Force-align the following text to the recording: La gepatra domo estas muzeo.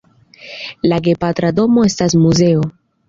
La 0.93 0.97
gepatra 1.07 1.51
domo 1.59 1.85
estas 1.91 2.17
muzeo. 2.25 2.65